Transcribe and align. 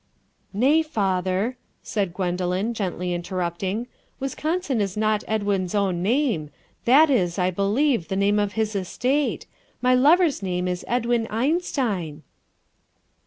"Nay, 0.51 0.81
father," 0.81 1.57
said 1.83 2.11
Gwendoline, 2.15 2.73
gently 2.73 3.13
interrupting, 3.13 3.85
"Wisconsin 4.19 4.81
is 4.81 4.97
not 4.97 5.23
Edwin's 5.27 5.75
own 5.75 6.01
name: 6.01 6.49
that 6.85 7.11
is, 7.11 7.37
I 7.37 7.51
believe, 7.51 8.07
the 8.07 8.15
name 8.15 8.39
of 8.39 8.53
his 8.53 8.75
estate. 8.75 9.45
My 9.79 9.93
lover's 9.93 10.41
name 10.41 10.67
is 10.67 10.83
Edwin 10.87 11.27
Einstein." 11.29 12.23